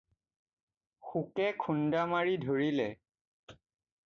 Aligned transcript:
শোকে 1.09 1.49
খুন্দামাৰি 1.65 2.35
ধৰিলে। 2.47 2.89